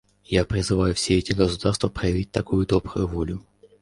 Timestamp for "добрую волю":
2.65-3.45